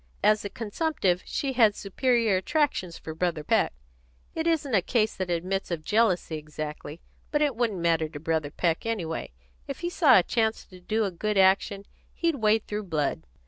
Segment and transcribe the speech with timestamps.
[0.23, 3.71] As a consumptive, she had superior attractions for Brother Peck.
[4.33, 8.49] It isn't a case that admits of jealousy exactly, but it wouldn't matter to Brother
[8.49, 9.31] Peck anyway.
[9.67, 11.85] If he saw a chance to do a good action,
[12.15, 13.27] he'd wade through blood."